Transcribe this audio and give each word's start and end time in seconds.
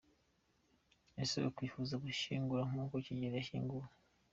Ese 1.21 1.37
yakwifuza 1.45 1.93
gushyingurwa 2.03 2.65
nguko 2.71 2.95
Kigeli 3.05 3.35
yashyinguwe? 3.37 3.87